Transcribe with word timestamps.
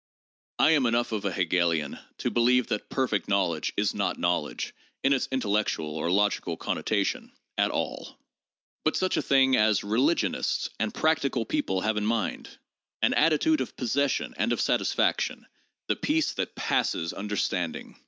I 0.57 0.71
am 0.71 0.87
enough 0.87 1.11
of 1.11 1.25
a 1.25 1.31
Hegelian 1.31 1.99
to 2.17 2.31
believe 2.31 2.65
that 2.69 2.89
'perfect' 2.89 3.27
knowledge 3.29 3.71
is 3.77 3.93
not 3.93 4.17
knowledge 4.17 4.73
(in 5.03 5.13
its 5.13 5.27
intellectual 5.31 5.93
or 5.95 6.09
logical 6.09 6.57
connotation) 6.57 7.31
at 7.55 7.69
all, 7.69 8.17
but 8.83 8.97
such 8.97 9.15
a 9.15 9.21
thing 9.21 9.55
as 9.55 9.83
religionists 9.83 10.71
and 10.79 10.91
practical 10.91 11.45
people 11.45 11.81
have 11.81 11.97
in 11.97 12.05
mind; 12.07 12.49
an 13.03 13.13
attitude 13.13 13.61
of 13.61 13.75
possession 13.77 14.33
and 14.37 14.51
of 14.51 14.59
satisfaction,— 14.59 15.45
the 15.87 15.95
peace 15.95 16.33
that 16.33 16.55
passes 16.55 17.13
understanding. 17.13 17.99